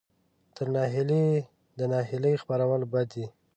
تر 0.55 0.67
ناهیلۍ 0.75 1.27
د 1.77 1.79
ناهیلۍ 1.91 2.35
خپرول 2.41 2.81
بد 2.91 3.07
دي. 3.13 3.25